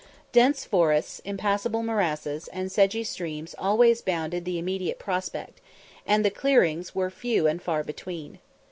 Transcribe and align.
Dense 0.31 0.65
forests, 0.65 1.19
impassable 1.25 1.83
morasses, 1.83 2.47
and 2.47 2.71
sedgy 2.71 3.03
streams 3.03 3.53
always 3.59 4.01
bounded 4.01 4.45
the 4.45 4.57
immediate 4.57 4.97
prospect, 4.97 5.61
and 6.07 6.25
the 6.25 6.31
clearings 6.31 6.95
were 6.95 7.11
few 7.11 7.45
and 7.45 7.61
far 7.61 7.83
between. 7.83 8.39